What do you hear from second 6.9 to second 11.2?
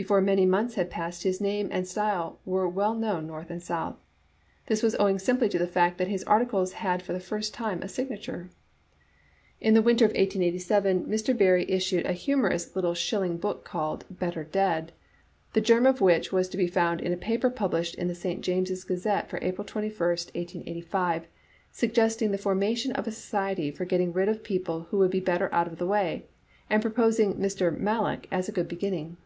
for the first time a signature. In the winter of 1887